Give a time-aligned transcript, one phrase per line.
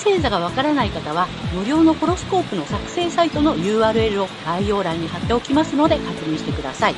[0.00, 6.94] 月星座がわからない方は、無料のホロスコープの作成サイトの URL を概要欄に貼っておきますので確認してください。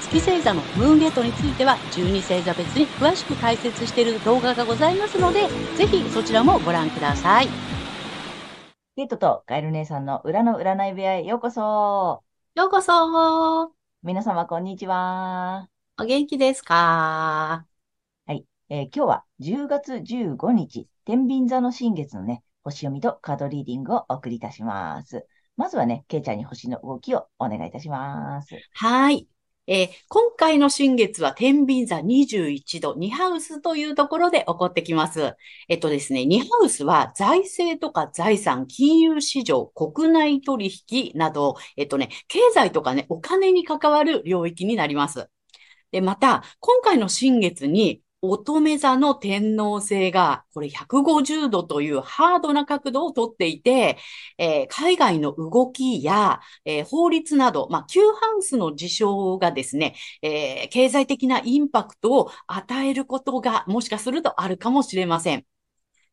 [0.00, 7.48] 月星座のムーンゲートについては12星座別に詳しく解説している動画がございますので、ぜひそちらもご覧ください。
[8.96, 12.22] ゲートとカエル姉さんの裏の占い部屋へようこそ。
[12.54, 13.72] ようこそ
[14.04, 15.68] 皆様こんにちは。
[16.00, 16.74] お元気ですか？
[16.74, 17.77] はい、
[18.70, 25.26] えー、今日は10月15日、天秤座の新月のね、星読みとカードリーディングをお送りいたします。
[25.56, 28.54] まずはね、ケイちゃんに星の動きをお願いいたします。
[28.74, 29.26] はい。
[29.66, 35.34] えー、今回の新月は天秤座21度、2ハウスというところで起こってきます。
[35.70, 45.30] えっとですね、2ハウスは財政とか財産、金融市場、国内取引など、えっとね、経済とかね、お金に関わる領域になります。
[45.90, 53.96] で、また、今回の新月に乙女座の天皇星が、これ150度というハードな角度をとっていて、
[54.38, 65.57] えー、海外の動きや、えー、法律など、まあ、旧ハウスの事象がですね、えー、経済的なインパクトを与えることがもしかするとあるかもしれません。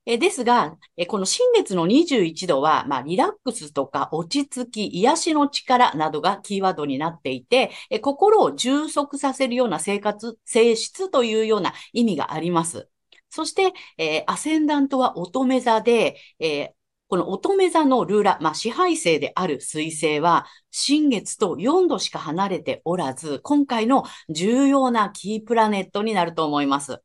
[0.05, 12.87] えですが、えこの新月の21度は、まあ、リラックスとか落ち着き、癒しの力などがキーワードになっていて、え心を充足させるような生活、性質というような意味があります。
[13.29, 16.69] そして、えー、アセンダントは乙女座で、えー、
[17.07, 27.01] この乙女座のルーラ、まあ、支配性である水星は、新月と4度しか離れておらず、今回の重要なキープラネットになると思います。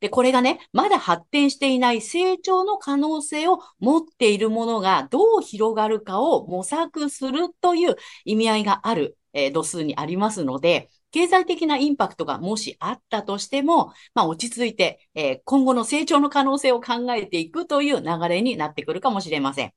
[0.00, 19.72] で、これがね、まだ発展していない成長の可能性を持っているものがどう広がるかを模索するという意味合いがある、えー、度数にありますので、経済的なインパクトがもしあったとしても、まあ落ち着いて、えー、今後の成長の可能性を考えていくという流れになってくるかもしれません。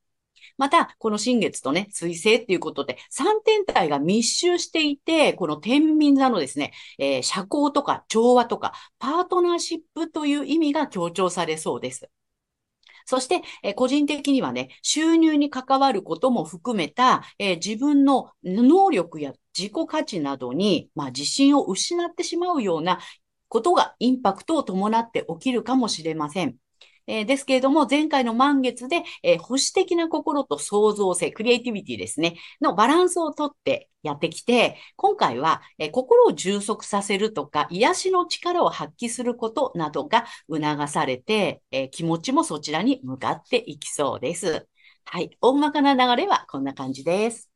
[0.58, 12.09] また、この新月とね、水星っていうことで、3天体が密集していて、この天秤座のですね、えー、社交とか調和とか、パートナーシップという意味が強調されそうです。
[13.06, 23.00] そして、えー、個人的にはね、収入に関わることも含めた、えー、自分の能力や自己価値などに、まあ、自信を失ってしまうような
[23.50, 26.56] ことがインパクトを伴って起きるかもしれません。
[27.08, 44.68] えー、ですけれども、前回の満月で、えー、保守的な心と創造性、クリエイティビティですね、のバランスをとってやってきて、今回は、えー、心を充足させるとか、癒しの力を発揮することなどが促されて、え気持ちもそちらに向かっていきそうです。
[45.06, 45.38] はい。
[45.42, 47.50] 大まかな流れはこんな感じです。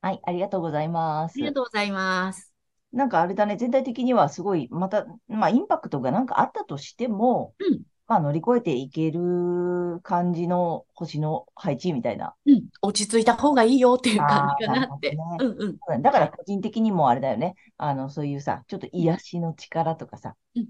[0.00, 0.20] はい。
[0.24, 1.34] ありがとうございます。
[1.36, 2.52] ありがとうございます。
[2.92, 7.82] なんかあれだね、全体的にはすごい、また、まあ、インパクトがなんかあったとしても、うん、
[8.12, 12.34] まあ、乗り越えていける感じの星の配置みたいな。
[12.44, 15.12] うん、落ち着いた方がいいよっていう感じかなって。
[15.12, 16.02] ね、うんうん。
[16.02, 17.54] だから個人的にもあれだよね。
[17.78, 20.68] あの、そういうさ、ちょっと癒しの力とかさ、うん、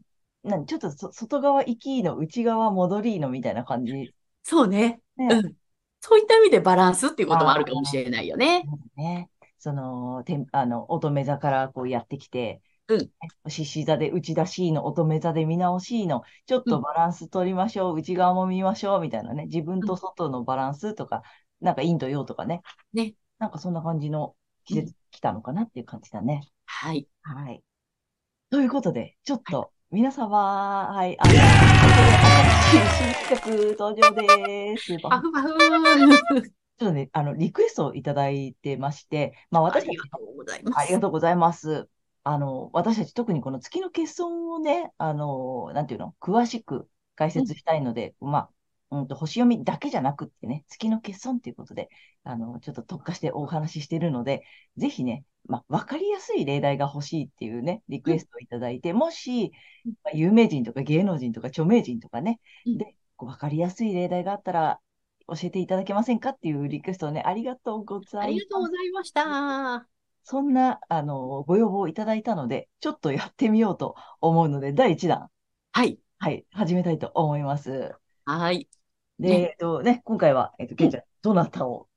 [0.49, 4.15] なんちょっと外側行きの内側戻りのみたいな感じ。
[4.45, 5.01] そうね。
[5.17, 5.55] ねうん。
[5.99, 8.63] そういった意味でバランスっていうこともあるかもしれないよね。
[8.95, 9.31] ね。
[9.59, 12.72] その、てあの、乙女座からこうやってきて、うん。
[13.49, 21.23] 獅子座で内出しの、乙女座で見直しの、ちょっとバランス取りましょう、うん、内側も見ましょう、みたいなね、自分と外のバランスとか、
[21.61, 22.63] うん、なんか陰と陽とかね。
[22.93, 23.15] ね。
[23.39, 26.49] なんかそんな感じの季節来たのかなっていう感じだね。
[26.67, 27.09] はい。
[27.23, 27.63] はい。
[28.51, 32.03] ということで、ちょっと、皆様、はい、あの、ここで
[32.41, 34.99] 新しい新企画登場です。
[35.03, 35.49] パフパフ。
[36.83, 40.79] ちょっとね、あの、リクエストをいただいてまして、まあ私ありがとうございます。
[40.79, 41.89] ありがとうございます。
[42.25, 48.51] あの、私たち特にこの月の欠損をね、あの、なんていうの、詳しく解説したいので、うん、まあ、
[48.93, 51.89] うんと、星読みだけじゃなくってね、月の欠損ということで、
[52.25, 54.45] あの、ちょっと特化してお話ししているので、
[54.77, 59.53] ぜひね、まあ、わかりやすい例題が欲しいっていうね、リクエストをいただいて、もし、
[60.05, 62.39] まあ、有名人とか芸能人とか著名人とかね、
[62.75, 64.81] で、わかりやすい例題があったら、
[65.29, 68.19] 教えていただけませんかっていうリクエストをね、ありがとうございます。
[68.21, 69.89] ありがとうございました。
[70.25, 75.29] そんな、あの、ご要望をいただいたので、ちょっとやってみようと思うので、第1弾。
[75.73, 75.99] はい。
[76.19, 77.95] はい、始めたいと思います。
[78.25, 78.69] はい。
[79.19, 81.89] で、えっとね、今回は、えっと、けいちゃん、どなたを？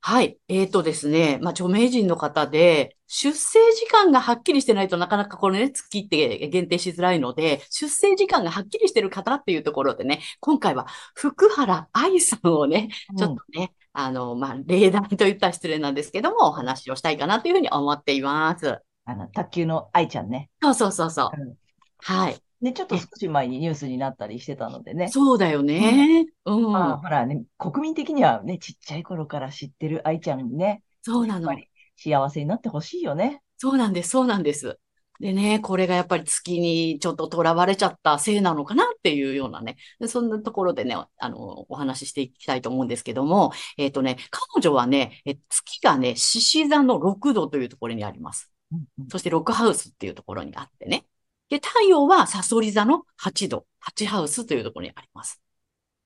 [0.00, 0.38] はい。
[0.48, 1.38] えーとですね。
[1.42, 12.88] まあ、著名人の方で、出生時間がはっきりしてないとなかなかこれね、月って限定しづらいので、出生時間がはっきりしてる方っていうところでね、今回は福原愛さんをね、
[13.18, 18.78] ちょっとね、うん、あの、まあ、例題と言ったら失礼なんですけども、お話をしたいかなというふうに思っています。
[19.06, 20.50] あの、卓球の愛ちゃんね。
[20.62, 21.40] そうそうそうそう。
[21.40, 21.54] うん、
[22.02, 22.36] はい。
[22.60, 25.08] ね、ちょっと少し前にニュースになったりしてたのでね。
[25.08, 26.26] そうだよね。
[26.44, 26.72] うん。
[26.72, 30.82] まあ、ほらね、国民的にはね、ちっちゃい頃から知ってる愛ちゃんにね。
[31.02, 31.50] そうなの。
[31.96, 33.40] 幸せになってほしいよね。
[33.56, 34.78] そうなんです、そうなんです。
[35.20, 39.76] でね、これがやっぱり月にちょっと囚われちゃったせいなのかなっていうようなね、
[40.06, 48.50] そんなところでね、あの、お話ししていきたいと思うんですけども、えっ、ー、とね、彼女はね、え月がね、獅子座の6度というところにあります。
[48.72, 51.06] うんうん、そして6ハウスっていうところにあってね。
[51.48, 53.66] で、太陽はサソリ座の8度、
[53.96, 55.40] 8ハウスというところにあります。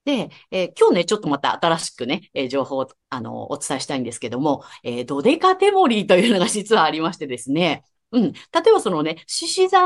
[0.05, 8.33] で、えー、今日ね、ちょっとまた新しくね、えー、情報を、あの、お伝えしたいんですけども、えー、ドデカテモリーというのが実はありましてですね、うん。
[8.33, 9.79] 例えばそのね、獅子座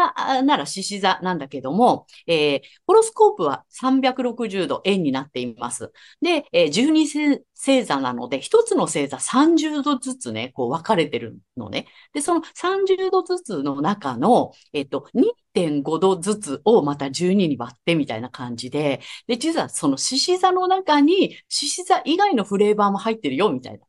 [0.43, 5.93] なら獅子座なんだけども、えー、ホロスコープは360度円になっています。
[6.23, 11.87] で、えー、12星座なので、一つの星座30度ずつね、こう分かれてるのね。
[12.15, 23.87] で、その30度ずつの中の、えっ、ー、と、2.5度ずつをまた12に割ってみたいな感じで、で、実はその獅子座の中に獅子座以外のフレーバーも入ってるよ、みたいな。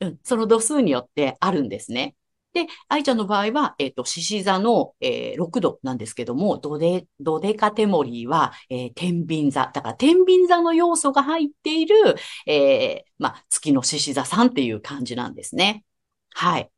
[0.00, 2.16] うん、その度数によってあるんですね。
[2.54, 9.70] で、愛ちゃんの場合は、えっ、ー、と、獅子座の、えー、6度なんですけども、ドデ、ドデカテモリーは、えー、天秤座。
[9.74, 11.96] だから、天秤座の要素が入っている、
[12.46, 15.84] えー、まあ、月の獅子座さんっていう感じなんですね。
[16.32, 16.70] はい。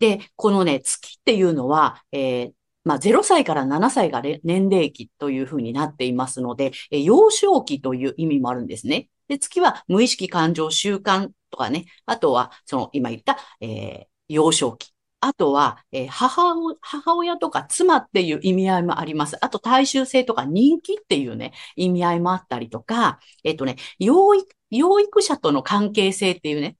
[0.00, 2.52] で、このね、月っていうのは、えー、
[2.84, 9.08] まあ、0歳から7歳が年齢期というふうになっていますので、え幼少期という意味もあるんですね。
[9.28, 14.91] で、月は無意識感情習慣とかね、あとは、その今言った、えー、幼少期。
[15.24, 19.36] あとは、えー、母母親とか妻っていう意味合いもあります。
[19.44, 26.76] あと、大衆性とか人気っていうね、意味合いもあったりとか、えっ、ー、とね、養育、養育者との関係性っていうね、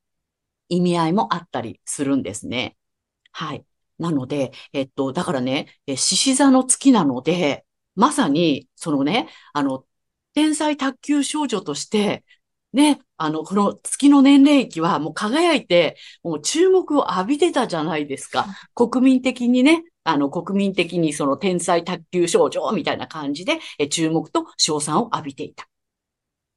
[0.68, 2.76] 意味合いもあったりするんですね。
[3.30, 3.64] はい。
[3.98, 9.86] なので、えっと、だからね、獅子座の月なので、まさに、そのね、あの、
[10.34, 12.24] 天才卓球少女として、
[12.72, 18.46] ね、あの、この月の年齢期はもう輝いて、もう注目を浴びてたじゃないですか。
[18.74, 25.68] 国民的にね、あの、国民的にその天才卓球少女みたいな感じで、え注目と賞賛を浴びていた。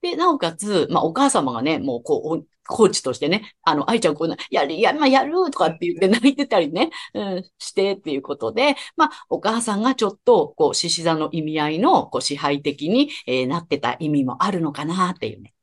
[0.02, 15.55] で、なおかつ、まあ、お母様がね、もう、こう、コーチとしてね、あの、愛ちゃんこうな、やる、や、まあ、やるとかって言って泣いてたりね、うん、してっていうことで、まあ、お母さんがちょっと、こう、獅子座の意味合いの、こう、支配的に、えー、なってた意味もあるのかなっていうね。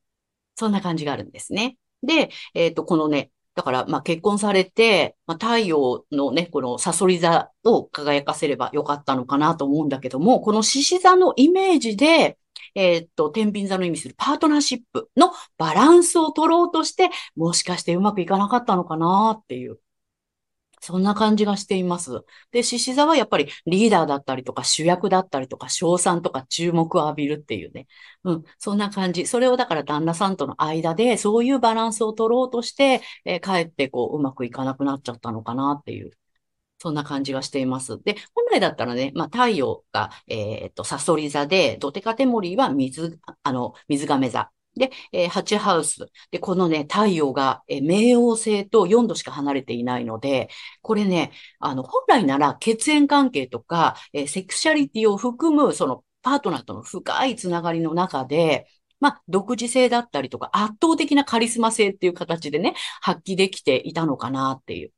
[0.55, 1.77] そんな感じがあるんですね。
[2.03, 12.39] で、えっ、ー、と、このね、だから、まあ、結婚されて、まあ、太陽のね、このサソリ座を輝かせればよかったのかなと思うんだけども、この獅子座のイメージで、
[12.75, 19.79] えっ、と、天秤座の意味するパートナーシップのバランスを取ろうとして、もしかしてうまくいかなかったのかなっていう。
[20.83, 22.25] そんな感じがしています。
[22.51, 27.87] で、獅子座はやっぱりリーダーだったりとか主役だったりとか賞賛とか注目を浴びるっていうね。
[28.25, 29.27] うん、そんな感じ。
[29.27, 36.11] それをだから旦那さんとの間でそういうバランスを取ろうとして、えー、かえってこううまくいかなくなっちゃったのかなっていう。
[36.79, 38.03] そんな感じがしています。
[38.03, 44.51] で、本来だったらね、まあ、太陽が、えっ、と、サソリ座で、ドテカテモリーは水、あの、水亀座。
[44.77, 46.07] で、えー、8ハウス。
[46.31, 50.49] で、このね、太陽が、えー、冥王星と4度しか離れていないので、
[50.81, 58.67] これね、あの、本来なら血縁関係とか、えー、セクシャリティを含む、その、パートナーとの深いつながりの中で、
[59.01, 64.93] まあ、独自性だったりとか、圧倒的なカリスマ性っていう形でね、発揮できていたのかなっていう。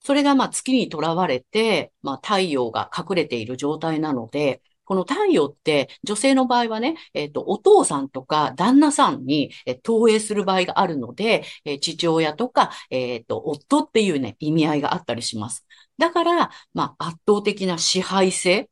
[0.00, 15.66] それがまあ月にとらわれて、まあ太陽が隠れている状態なので、この太陽って女性の場合はね、えっ、ー、と、お父さんとか旦那さんに、え、投影する場合があるので、えー、父親とか、えっ、と、夫っていうね、意味合いがあったりします。
[15.98, 18.68] だから、まあ、圧倒的な支配性っ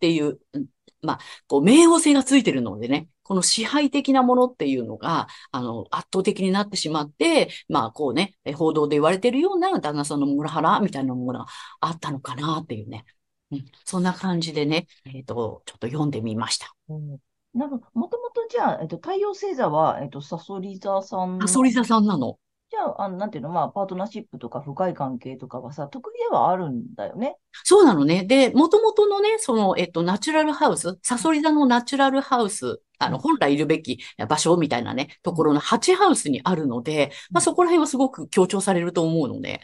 [0.00, 0.38] ていう、
[1.02, 11.46] まあ、こう、冥王星がついてるのでね、この支配的なものっていうのが、あの、圧倒的になってしまって、まあ、こうね、報道で言われてるような旦那さんのモラハラみたいなものが
[11.80, 13.04] あったのかなっていうね。
[13.52, 16.74] うん、そんな感じでね、えっ、ー、と、ちょっと読んでみました。
[16.88, 17.18] うん
[17.54, 21.38] なんか、もともとじゃあ、えっと、太陽星座は、えっと、サソリ座さん。
[21.40, 22.38] サソリ座さんなの？
[22.70, 27.36] じゃの、あの、なんていうの、まあ、パートナーシップとか深い関係とかはさ、得意ではあるんだよね。
[27.64, 28.24] そうなのね。
[28.24, 39.60] で、もともとのね、その、えっと、ナチュラルハウス、サソリ座のナチュラルハウス、あの、本来いるべき場所みたいなね、ところの8ハウスにあるので、まあ、そこら辺はすごく強調されると思うのね。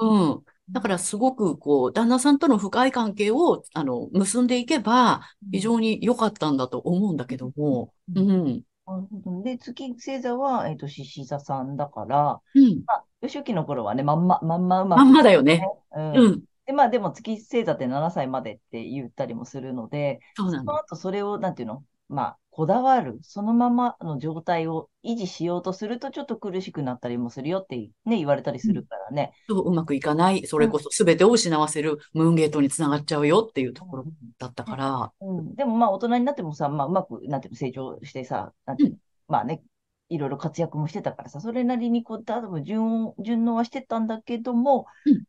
[0.00, 0.30] うん。
[0.30, 0.42] うん。
[0.70, 8.62] だからすごくこう、旦那さんとの深い関係を、あの、結んでいけば、非常に良かったんだと思うんだけども、ううんん。
[8.86, 12.84] なるほどで、月星座は、えっと、獅子座さんだから、うん。
[12.86, 15.70] まあ、幼少期の頃はね、まんま、まんまうままんくまだよね。
[15.92, 16.44] うんうん。
[16.66, 20.80] で、まあでも月星座って7歳までって言ったりもするので、そのそうなんだ。
[20.80, 29.32] 後それを、なんていうの、まあ、こだわる、そのままの状態を維持しようとすると、ちょっと苦しくなったりもするよってね、言われたりするからね。
[29.48, 34.04] そううまくいかない、それこそ全てを失わせるムーンゲートにつながっちゃうよっていうところ
[34.38, 38.96] だったから、うん、でもまあ大人になってもさ、まあうまく、なんていうの、成長してさ、なんていうの、
[39.28, 39.62] まあね、
[40.10, 45.24] いろいろ活躍もしてたからさ、それなりにこう、多分順応、順応はしてたんだけども、うん。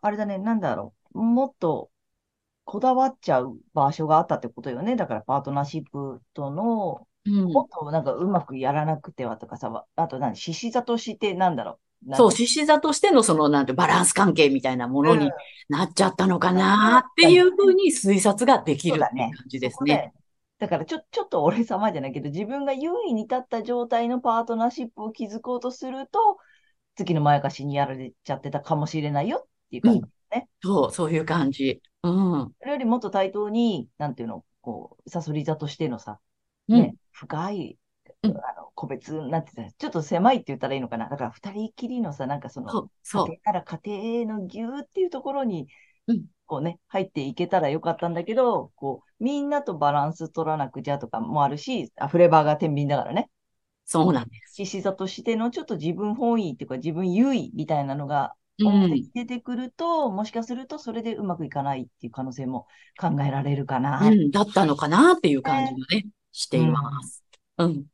[0.00, 1.90] あれだね、なんだろう、もっと
[2.66, 4.96] こだわっちゃう場所があったってことよね。
[4.96, 12.14] だからパートナーシップとの、うんもっとなんかうまくやらなくてはとかさ、あと何、獅子座としてなんだろう？
[12.14, 15.30] そう、か獅子座としてのその、なんて、バランス関係みたいなものうんに
[15.68, 19.10] なっちゃったのかなっていうふうに推察ができる感
[19.48, 20.12] じですね。
[20.60, 26.38] だからちょ、ちょっと俺様じゃないけど、自分が優位に立った状態のパートナーシップを築こうとすると、
[26.94, 30.48] 月のまやかしにやられちゃってたかもしれないよっていう感じね。
[30.62, 31.82] そう、そういう感じ。
[32.10, 32.54] うん。
[32.58, 36.20] それよりもっと対等に、なんていうの、こう、サソリ座としてのさ、
[36.68, 37.78] うんね、深い、
[38.22, 41.08] うんあの、個別になってた、ちょっと狭いって言ったらいいのかな。
[41.08, 43.26] だから二人きりのさ、なんかその、そう、そう。
[43.26, 45.68] 家庭から家庭のぎゅーっていうところに
[46.08, 53.28] うん、こうね、入っていけたらよかったんだけど、こう、みんなとバランス取らなくちゃとかもあるし、あフレーバーが天秤だからね。
[53.84, 54.54] そうなんです。
[54.54, 58.66] 獅子座としてのちょっと自分本位っていうか自分優位みたいなのがうん。
[58.66, 62.66] 表に出てくると、もしかするとそれでうまくいかないっていう可能性も
[62.98, 64.00] 考えられるかな。
[64.06, 67.24] うん、だったのかなっていう感じがね、しています。
[67.58, 67.84] うん。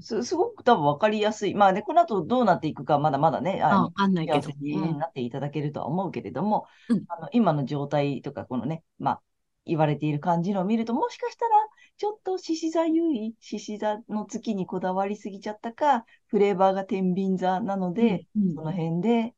[0.00, 1.54] すすごく多分分かりやすい。
[1.54, 4.92] まあね、この後どうなっていくかまだまだね、あのあんないけどね。
[4.94, 9.22] なっていただけるとは思うけれども、うんあの今の状態とか、このね、まあ、
[9.66, 11.50] 言われている感じのを見ると、もしかしたら、
[11.96, 19.34] ちょっと獅子座優位、獅子座の月にこだわりすぎちゃったか、フレーバーが天秤座なので、うんその辺で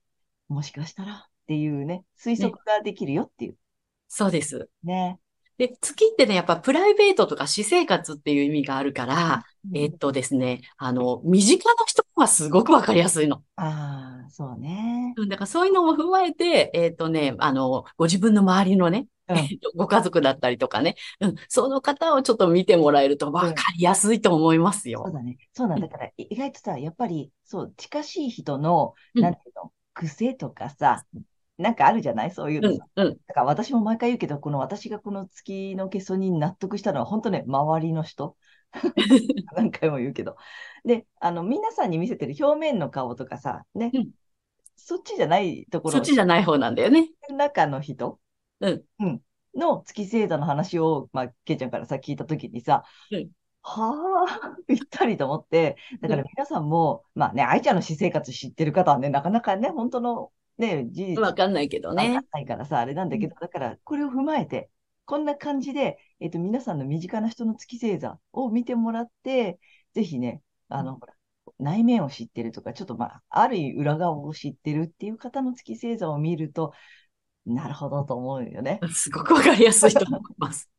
[0.48, 3.56] もしかしたらっていうね、推測ができるよっていう
[4.08, 4.68] そうです。
[4.84, 5.18] ね。
[5.58, 9.44] で、月ってね、やっぱプライベートとか私生活っていう意味があるから、
[9.74, 13.42] えっとですね、あの、身近な人はすごくわかりやすいの。
[13.56, 15.14] ああ、そうね。
[15.16, 25.02] うんだからそういうのも踏まえて、えっとね、あの、ご自分の周りのね、うんえっとご家族だったりとかね、うん、その方をちょっと見てもらえるとわかりやすいと思いますよ。
[25.04, 25.36] そうだね。
[25.52, 31.04] そうなんだから、い意外とさ、やっぱり、そう、近しい人の、うんなんていうの、癖とかさ、
[31.58, 32.30] なんかあるじゃない？
[32.30, 33.16] そういううんうん。
[33.26, 38.36] だから私も毎回言うけど、この私がこの月の欠損に納得したのは、本当ね、周りの人。
[39.54, 40.36] 何回も言うけど。
[40.84, 44.10] で、あの、皆さんに見せてる表面の顔とかさ、ね、うん。
[44.76, 45.92] そっちじゃないところ。
[45.92, 47.10] そっちじゃない方なんだよね。
[47.30, 48.18] 中の人、
[48.60, 49.22] うん。
[49.54, 53.30] の月星座の話を、まあ、けいちゃんからさ、聞いたときにさ、うん
[53.62, 62.20] はあ、ぴったりと思って、だから皆さんも、まあね、愛ちゃんの私生活知ってる方はね、なかなかね、本当のね、事実わかんないけどわかんね。
[62.32, 64.68] ないからさ、あれなんだけど、だから、これを踏まえて、
[65.04, 69.58] こんな感じで、えっと、皆さんの身近な人の月星座を見てもらって、
[69.94, 71.14] ぜひね、あの、ほら、
[71.58, 76.72] 内面を知ってるとか、ちょっとまあ、ある意味裏側を知ってるっていう方の月星座を見ると、
[77.46, 78.80] なるほどと思うよね。
[78.92, 80.70] すごくわかりやすいと思います。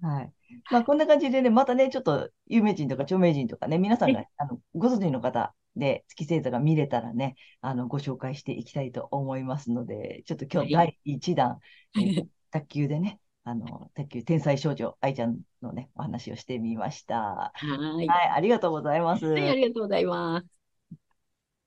[0.00, 0.32] はい。
[0.70, 11.60] まあ、こんな感じでね、またね、ちょっと有名人とか著名人とかね、皆さんが、あの、ご存知の方で月星座が見れたらね、あの、ご紹介していきたいと思いますので、ちょっと今日はい第1弾、
[11.96, 17.16] えー 卓球でね、あの、卓球天才少女愛ちゃんのね、お話をしてみました。
[17.16, 18.08] はーい。
[18.08, 19.26] はい、ありがとうございます。
[19.26, 20.46] はい、ありがとうございます。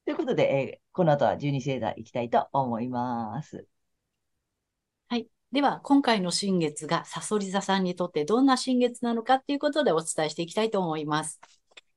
[0.05, 3.65] ということで、えーこの後は12星座いきたいと思います。
[5.51, 11.39] では、今回の新月がサソリ座さんにとってどんな新月なのかっていうことでお伝えしていきたいと思います。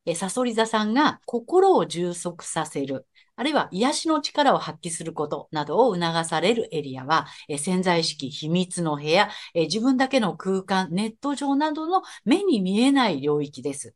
[0.07, 3.07] えサソリ座さんが心を充足させる、
[3.37, 13.95] あるいは癒しの力を発揮することなどを促されるエリアは、え潜在意識、秘密の部屋、え自分だけの空間、ネット上などの目に見えない領域です。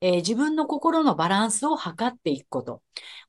[0.00, 2.80] え自分の心のバランスを測っていくこと。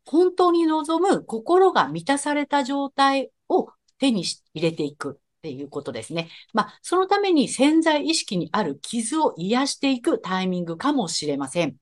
[0.06, 6.30] 本当に望む心が満たされた状態を手に入れていくっていうことですね。
[6.54, 11.76] まあ、そのために潜在意識にある傷を癒していくタイミングかもしれません。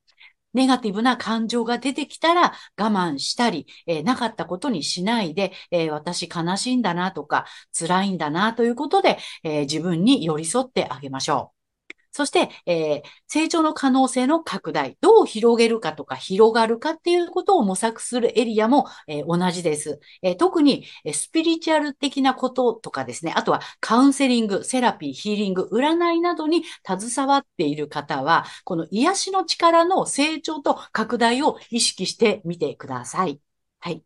[0.52, 11.63] ネガティブな感情が出てきたら我慢したり、えー、なかったことにしないで、えー、私悲しいんだなとか、辛いんだなということで、えー、自分に寄り添ってあげましょう。
[12.14, 19.98] そして、えー、成長の可能性の拡大、どう広げるかとか広がるかっていうことを模索するエリアも、えー、同じです。
[20.22, 33.40] えー、特に、えスピリチュアル的なこととかですね、あとはカウンセリング、セラピー、ヒーリング、占いなどに携わっている方は、この癒しの力の成長と拡大を意識してみてください。
[33.80, 34.04] はい。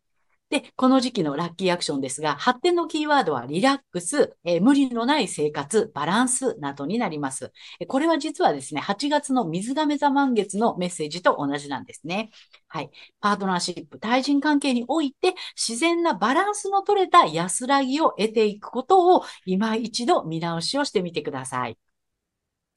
[0.51, 7.53] で、この時期のラッキーアクションですが、発展のキーワードはリラックス、えー、無理のない生活、バランスなどになります。
[7.87, 12.31] これは実はですね、8月の水亀座満月のメッセージと同じなんですね。
[12.67, 12.91] はい。
[13.21, 21.88] パートナーシップ、対人関係において自然なバランスの取れた安らぎを得ていくことを今一度見直しをしてみてください。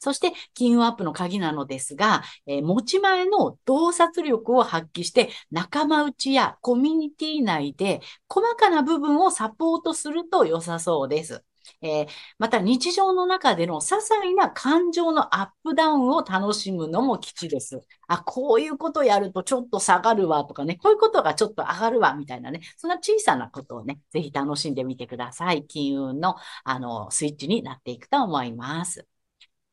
[0.01, 11.43] そして、金運アップの鍵なのですが、えー、持ち前の洞察力を発揮して、仲間内やコミュニティ内で細かな部分をサポートすると良さそうです。
[11.83, 12.07] えー、
[12.39, 17.81] また日常の中での些細な感情のアップダウンを楽しむのも基地です。
[18.07, 25.65] あ、こういうことやるとちょっと下がるわとかね、こういうことがちょっと上がるわみたいなね、そんな小さなことをね、ぜひ楽しんでみてください。
[25.67, 29.07] 金運のあのスイッチになっていくと思います。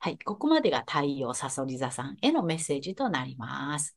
[0.00, 0.19] はい。
[0.19, 3.97] ここまでが太陽サソリ座さんへのメッセージとなります。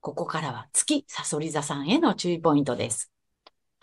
[0.00, 3.10] ここからは月サソリ座さんへの注意ポイントです。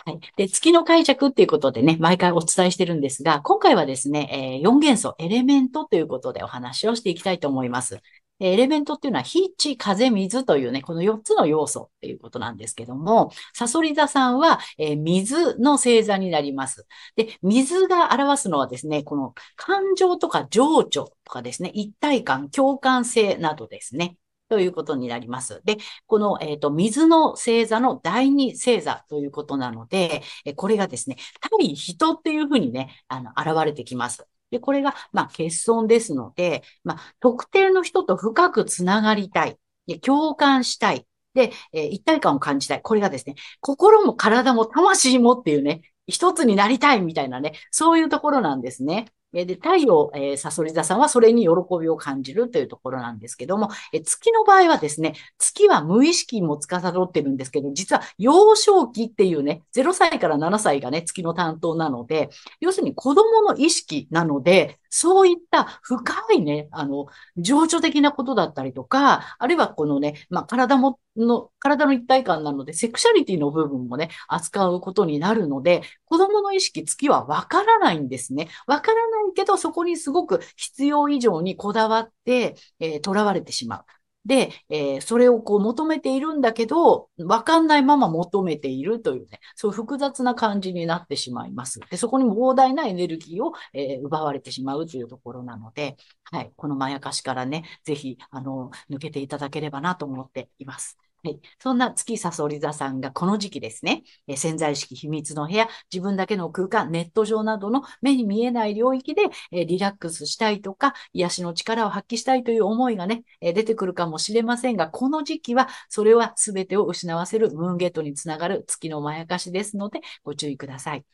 [0.05, 0.19] はい。
[0.37, 8.01] で、月の解釈っていうことでね、毎回お伝えしてるんですが、今回はですね、えー、4元素、エレメントということでお話をしていきたいと思います。
[8.41, 16.87] エレメントっていうのは火、地、風、水というね、この4つの要素っていうことなんですけども、サソリ座さんは、え、水の星座になります。
[17.15, 24.17] で、水が表すのはですね、この感情とか情緒とかですね、一体感、共感性などですね。
[24.51, 25.61] ということになります。
[25.63, 31.15] で、この、えっ、ー、と、水の星座の第二星座ということなので、えこれがですね、
[31.57, 34.27] 対人っていうふうにね、あの、現れてきます。
[34.51, 39.57] で、これが、まあ、欠損ですので、まあ、特定の人と深くつながりたい。
[39.87, 41.07] で共感したい。
[41.33, 42.81] で、えー、一体感を感じたい。
[42.81, 49.05] これがですね、心も体も魂もっていうね、一つになりたいみたいなね、そういうところなんですね。
[49.33, 78.49] で、太陽、えー、サソリ座さんはそれに喜びを感じるというところなんですけども、え月の場合はですね、月は無意識も司ってるんですけど、実は幼少期っていうね、0歳から7歳がね、月の担当なので、要するに子供の意識なので、そういった深いね、あの、情緒的なことだったりとか、あるいはこのね、まあ、体も、の、体の一体感なので、セクシャリティの部分もね、扱うことになるので、子供の意識、月はわからないんですね。
[78.67, 83.85] わからないけど、そこにすごく必要以上にこだわって、えー、囚われてしまう。
[84.25, 91.79] で、えー、それをこう求めているんだけど、わかんないまま求めているというね、そういう複雑な感じになってしまいます。
[91.89, 100.97] で、そこに膨大なエネルギーを、えー、奪われてしまうというところなので、はい、このまやかしからね、ぜひ、あの、抜けていただければなと思っています。
[101.23, 101.39] はい。
[101.59, 121.05] そんな月サソリ座さんがこの時期ですね、え潜在意識秘密の部屋、自分だけの空間、ネット上などの目に見えない領域で、えリラックスしたいとか、癒しの力を発揮したいという思いがね、え出てくるかもしれませんが、この時期はそれは全てを失わせるムーンゲートにつながる月のまやかしですので、ご注意ください。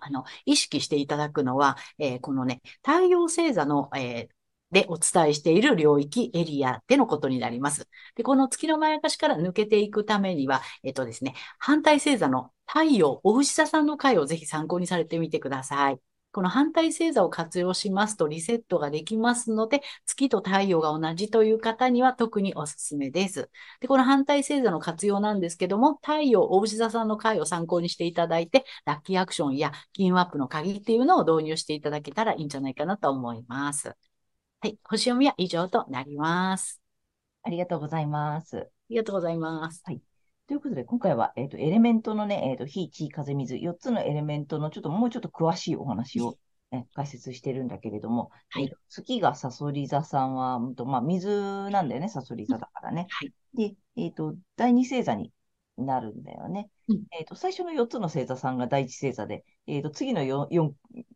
[0.00, 4.39] あの、意識していただくのは、えー、このね、太陽星座の、えー、
[4.70, 7.88] でお伝えしている領域、エリアでのことになります。
[8.14, 15.98] で、この月のまやかしから抜けていくためには、えっとですね、反対星座の太陽、お牛座さんの回をぜひ参考にされてみてください。
[16.32, 23.50] この反対星座を活用しますとリセットができますので、月と太陽が同じという方には特におすすめです。
[23.80, 33.96] で、この反対星座の活用なんですけども、太陽、大牛座さんの回を参考にしていただいて、ラッキーアクションや金運アップの鍵っていうのを導入していただけたらいいんじゃないかなと思います。
[34.62, 34.78] はい。
[34.84, 36.82] 星読みは以上となります。
[37.42, 38.58] ありがとうございます。
[38.58, 39.80] ありがとうございます。
[39.86, 40.02] はい。
[40.48, 46.36] ということで、今回は、えっ、ー、と、エレメントのね、えっ、ー、と、火、地、風、水、4つのエレメントのちょっともうちょっと詳しいお話を、
[46.72, 53.06] ね、 解説してるんだけれども、はい、月がサソリ座さんは、まあ、水なんだよね、サソリ座だからね。
[53.08, 55.32] はい、で、えっ、ー、と、第二星座に
[55.76, 56.68] なるんだよね。
[56.88, 60.70] うん、えっ、と、最初の4つの星座さんが第一星座で、えっ、と、次の 4, 4、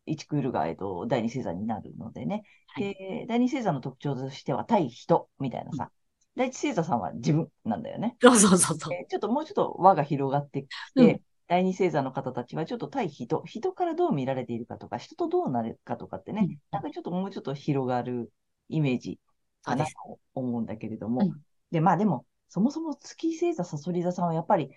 [0.06, 2.44] 1クールが、えっ、と、第二星座になるのでね。
[2.78, 5.90] で、第二星座の特徴としては、対人みたいなさ、
[6.36, 8.16] 第一星座さんは自分なんだよね。
[8.20, 18.32] そうそうそうそう、えー、ちょっともうちょっと輪が広がってきて、うん、第二星座の方たちはちょっと対人、人からどう見られているかとか、人とどうなるかとかってね、うん、なんかちょっともうちょっと広がる
[18.68, 19.20] イメージ
[19.62, 21.40] かなと思うんだけれども、うん、
[21.70, 24.70] で、まあでも、そもそも月星座、サソリ座さんはやっぱり、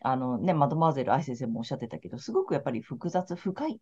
[0.00, 3.78] あのね、マドマーゼル愛先生もおっしゃってたけど、すごくやっぱり複雑、深いっ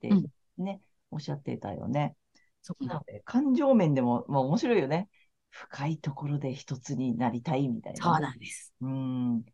[0.00, 0.26] てうん
[0.58, 0.80] ね、
[1.12, 2.16] おっしゃってたよね。
[2.62, 5.08] そうなで、感情面でも、まあ面白いよね。
[5.50, 8.04] 深いところで一つになりたいみたいなね。
[8.04, 8.74] そうなんです。
[8.80, 9.44] うん。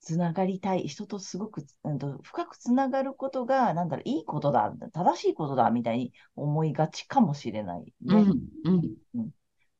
[0.00, 0.88] つながりたい。
[0.88, 7.84] 人とすごく、うんと、深くつながることが、なんだろう、いいことだ、正しいことだ、みたいに思いがちかもしれない。
[7.84, 7.92] ね。
[8.64, 9.30] うん、うん。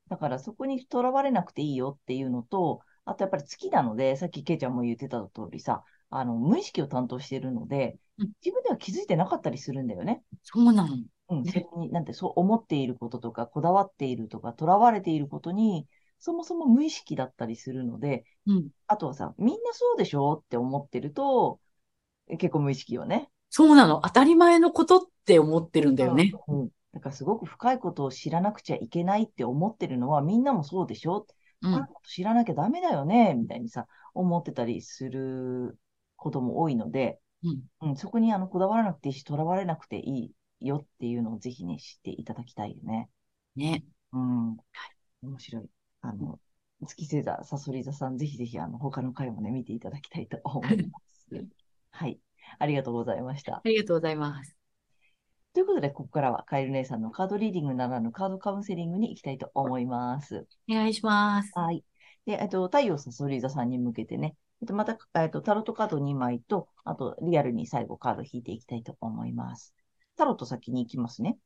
[0.09, 10.23] だからそこにとらわれなくていいよっていうのと、あとやっぱり月なので、さっきケイちゃんも言ってた通りさ、あの、無意識を担当しているのでうん、自分では気づいてなかったりするんだよね。
[10.43, 10.97] そうなの。
[11.31, 15.87] うん、ねそれに、なんて、そう思っていることとか、こだわっているとか、とらわれていることに、
[16.19, 18.69] そもそも無意識だったりするので、うん。
[18.87, 21.61] あとはさ、みんなそうでしょって思ってると、
[22.27, 23.31] え結構無意識よね。
[23.51, 24.01] そうなの。
[24.05, 26.33] 当たり前のことって思ってるんだよね。
[26.49, 26.61] うん。
[26.63, 31.27] うんだからすごく深いことを知らなくちゃいけないって思ってるのは、みんなもそうでしょ？
[31.63, 31.73] うん。
[31.73, 35.79] 深いこと知らなきゃダメだよねみたいにさ、思ってたりする
[36.17, 37.63] ことも多いので、うん。
[37.81, 43.09] うん、そこにあのこだわらなくていいし、とらわれなくていいよっていうのをぜひね、知っていただきたいよね。
[43.57, 43.85] ね。
[44.13, 44.57] うん。
[45.23, 45.67] 面白い。
[46.01, 46.39] あの、
[46.87, 51.29] 月星座、サソリ座さん、ぜひぜひ、あの、他の回もね、見ていただきたいと思います。
[51.91, 52.21] はい。
[52.59, 53.57] ありがとうございました。
[53.57, 54.58] ありがとうございます。
[55.55, 60.47] ということで、ここからはカエル姉さんのカードリーディングならぬカードカウンセリングに行きたいと思います。
[60.71, 61.51] お願いします。
[61.55, 61.85] はい。
[62.27, 69.75] で、えっと、太陽サソリ座さんに向けてね、えっと、また、えっと、タロットカード2枚と、あと、リアルに最後カード引いていきたいと思います。
[70.17, 71.39] タロット先に行きますね。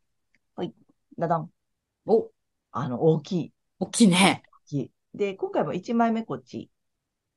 [0.56, 0.74] はい。
[1.18, 1.50] ダダン。
[2.06, 2.30] お、
[2.72, 3.52] あの、大きい。
[3.78, 4.42] 大きいね。
[4.66, 4.90] 大きい。
[5.14, 6.70] で、今回は1枚目こっち。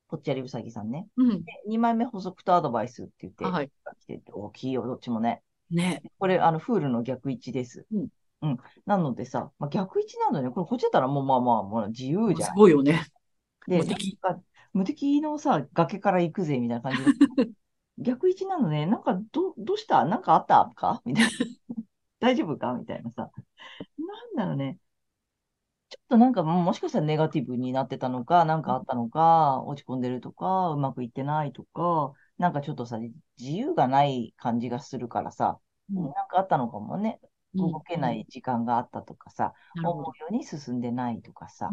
[0.07, 1.07] ぽっちゃりうさぎさんね。
[1.17, 1.43] うん。
[1.43, 3.69] で、2枚目補足とアドバイスって言って、はい。
[3.99, 5.41] 来てて大きいよ、どっちもね。
[5.71, 6.01] ね。
[6.19, 7.85] これ、あの、フールの逆位置です。
[7.91, 8.07] うん。
[8.41, 8.57] うん。
[8.85, 10.49] なのでさ、まあ、逆位置なのね。
[10.49, 12.55] これ、こっちだったらもうまあまあ、もう自由じゃすん。
[12.55, 13.05] ごいよね。
[13.67, 14.17] で、無敵
[14.73, 17.11] 無敵のさ、崖から行くぜ、みたいな感じで。
[17.97, 20.03] 逆位置なのね、なんか、ど、どうした？
[20.05, 20.71] なんかあった？
[20.75, 21.29] かみたいな。
[22.19, 22.73] 大丈夫か？
[22.73, 23.31] みたいなさ。
[23.97, 24.79] なんだろうね。
[25.89, 35.59] ちょっとなんか、ももしかしたらネガティブになってたのか、なんかあったのか、落ち込んでるとか、うまくいってないとか、なんかちょっとさ、自由がない感じがするからさ、
[35.93, 37.19] うんなんかあったのかもね。
[37.55, 38.11] 動けな。
[38.11, 40.19] い時間があったとかさ、なるほど思う。
[40.19, 41.71] ように進んでないとかさ、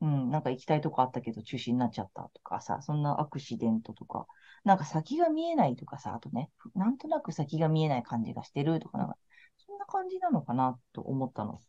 [0.00, 4.26] うん、なんか行きたいとこあったけど中止になっちゃったとかさ、そんなアクシデントとか、
[4.64, 9.16] なんか先が見えないとかさ、あとね、なんとなく先が見えない感じがしてるとか、なんか、
[9.56, 11.60] そんな感じなのかなと思ったの。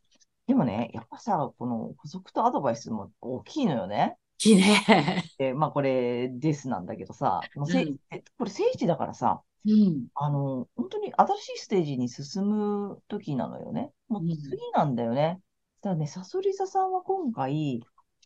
[0.47, 4.17] でもね、やっぱさ、この補足とアドバイスも大きいのよね。
[4.45, 5.23] 大きいね。
[5.37, 10.07] で、まあこれですなんだけどさ、もうせうんえこれ聖地だからさ、うん。
[10.15, 13.91] あの、本当に新しいステージに進む時なのよね。
[14.07, 15.41] もううん次なんだよね。
[15.81, 17.81] だからね、サソリ座さんは今回、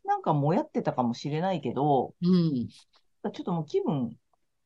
[0.05, 2.67] なんかもやってたかもしれないけど、うん。
[2.67, 4.17] ちょっともう気分、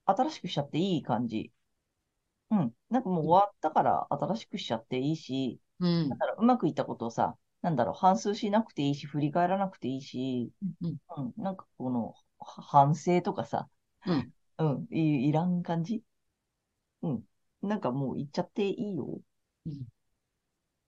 [0.06, 1.52] 新しくしちゃっていい感じ。
[2.52, 2.74] うん。
[2.90, 6.16] なんかもう終わったから新しくしちゃっていいし、うんだ。
[6.18, 10.52] からうまくいったことをさ、なんだろう、反芻しなくていいし、振り返らなくていいし、
[10.84, 10.98] うん。
[11.18, 11.42] うん。
[11.42, 13.70] なんかこの、は反省とかさ、
[14.06, 14.34] うん。
[14.58, 16.04] うん、い、いらん感じ？
[17.02, 17.24] うん。
[17.62, 19.20] なんかもう言っちゃっていいよ。
[19.66, 19.82] うん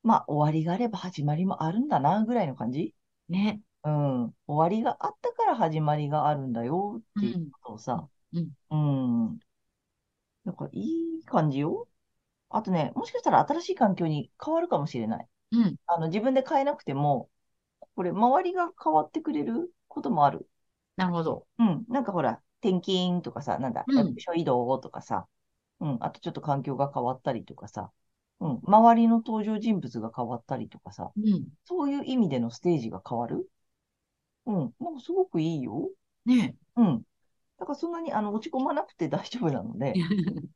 [0.04, 2.94] まあ、終わりがあれば始まりもあるんだな、ぐらいの感じ？
[3.28, 3.62] ね。
[3.84, 4.36] うん。
[4.46, 8.76] 終わりがあったから始まりがあるんだよっていうことをさ、うんう
[9.32, 9.40] ん。
[10.44, 10.82] なんかい
[11.22, 11.88] い感じよ。
[12.50, 15.28] あとね、もしかしたら新しい環境に変わるかもしれない。
[15.52, 15.76] うん。
[15.88, 17.30] あの、自分で変えなくても、
[17.96, 20.48] これ、周りが変わってくれることもある。
[20.96, 21.48] なるほど。
[21.60, 21.86] うん。
[21.88, 25.28] なんかほら、転勤とかさ、なんだ、うん部署移動とかさ、
[25.80, 25.98] うん。
[26.02, 27.92] あとちょっと環境が変わったりとかさ、
[28.40, 28.62] うん。
[28.64, 31.48] 周りの登場人物が変わったりとかさ、うん。
[31.66, 33.50] そういう意味でのステージが変わる？
[34.46, 34.74] うん。
[34.80, 35.90] なんかすごくいいよ。
[36.26, 36.56] ね。
[36.76, 37.04] うん。
[37.58, 39.94] だからそんなにあの落ち込まなくて大丈夫なので、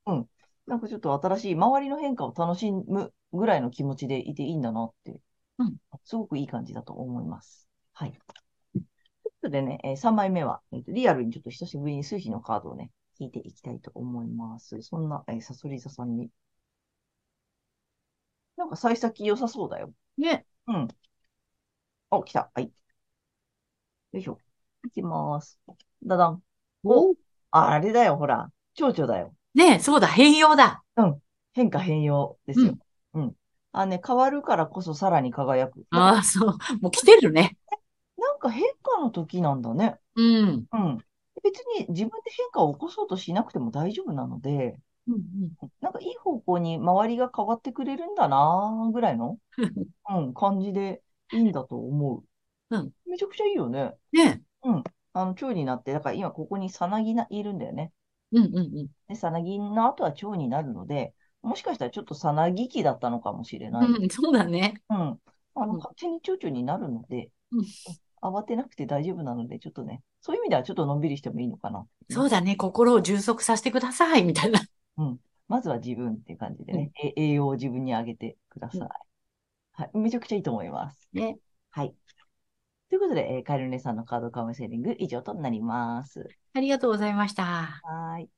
[0.70, 5.20] なんかちょっと新しい周りの変化を楽しむぐらいの気持ちでいていいんだなって、
[5.58, 7.68] うんすごくいい感じだと思います。
[7.94, 8.12] はい。
[8.14, 8.84] という
[9.24, 14.82] ことでね、え3枚目は、えーとリアルにちょっと久しぶりに数比のカードをね、引いていきたいと思います。
[14.82, 16.30] そんな、えー、サソリ座さんに。
[18.58, 19.94] なんか幸先良さそうだよ。
[20.18, 20.46] ね。
[20.68, 20.88] うん。
[22.12, 22.52] お、来た。
[22.54, 22.72] はい。
[24.12, 24.38] よいしょ。
[24.86, 25.60] いきます。
[26.04, 26.44] だだん。
[26.84, 27.14] お
[27.52, 28.52] あ、あれだよ、ほら。
[28.74, 29.36] 蝶々だよ。
[29.56, 30.08] ねそうだ。
[30.08, 30.84] 変容だ。
[31.54, 32.78] 変化変容ですよ。
[33.14, 33.34] うん。
[33.72, 35.86] あ、ね、変わるからこそさらに輝く。
[35.92, 36.58] ああ、そう。
[36.82, 37.58] もう来てるね。
[38.18, 39.98] なんか変化の時なんだね。
[40.16, 40.66] うん。
[40.72, 40.98] うん。
[41.44, 45.24] 別に自分で変化を起こそうとしなくても大丈夫なので、うん
[45.82, 49.40] なんかいい方向に周りが変わってくれるんだなぐらいの、
[50.10, 51.02] うん、感じで
[51.34, 52.24] いいんだと思う。
[52.76, 52.92] うん。
[53.08, 53.96] めちゃくちゃいいよね。
[54.12, 54.84] ねうん。
[55.14, 57.92] あの、蝶になって、だから今ここにさなぎないるんだよね。
[58.32, 58.88] うんうんうん。
[59.08, 63.88] で、さなぎの後は蝶になるので、もしかしたらちょっとさなぎ期だったのかもしれない。
[63.88, 64.82] うん、そうだね。
[64.90, 64.98] うん。
[64.98, 67.66] あの、うん勝手に蝶々になるので、うん
[68.22, 71.88] 慌てなくて大丈夫なので、ちょっとね、そういう意味ではちょっとのんびりしてもいいのかな。
[72.10, 72.58] そうだね。
[72.58, 74.60] 心を充足させてください、みたいな。
[74.98, 75.20] うん。
[75.48, 78.82] まずは自分っていう感じでね、え栄養を自分にあげてください。
[78.82, 78.88] うん
[79.72, 79.98] はい。
[79.98, 81.08] めちゃくちゃいいと思います。
[81.14, 81.38] ね。
[81.72, 81.94] はい。
[82.90, 86.28] ということで、えーカエル姉さんのカードカウンセリング以上となります。
[86.54, 87.44] ありがとうございました。
[87.44, 88.30] はーい。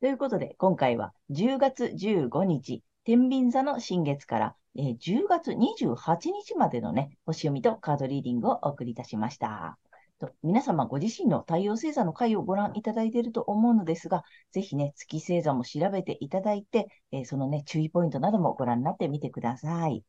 [0.00, 9.78] ということで、今回は10月15日、天秤座の新月から、えー10月28日までのね、星読みとカードリーディングをお送りいたしました。
[10.18, 14.22] と皆様ご自身の太陽星座の回をご覧いただいていると思うのですが、
[14.52, 20.04] ぜひね、月星座も調べていただいて、えーそのね、注意ポイントなどもご覧になってみてください。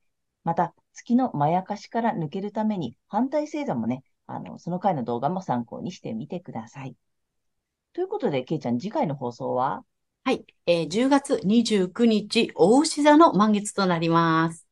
[0.47, 6.95] また、月のまやかしから抜けるために、反対星座もね、あの、その回の動画も参考にしてみてください。
[7.91, 9.83] ということで、けいちゃん、次回の放送は？
[10.23, 10.45] はい。
[10.67, 14.66] えー10月29日、大牛座の満月となります。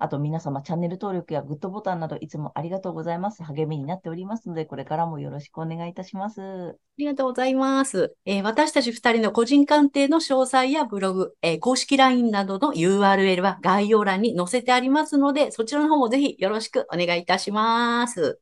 [0.00, 0.08] はい。
[0.08, 3.42] あと皆様、チャンネル登録やグッドボタンなどいつもありがとうございます。
[3.44, 6.40] 励みになっておりますので、これからもよろしくお願いいたします。
[6.40, 8.14] ありがとうございます。
[8.24, 18.40] えー私たち二人の個人鑑定の詳細やブログ、えー公式 LINE などの URL は概要欄に載せてありますので、そちらの方もぜひよろしくお願いいたします。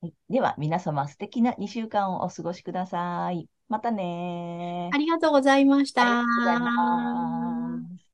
[0.00, 0.14] はい。
[0.30, 3.48] では、皆様、素敵な2週間をお過ごしください。
[3.68, 6.02] またねーありがとうございました。
[6.02, 8.07] ありがとうございます。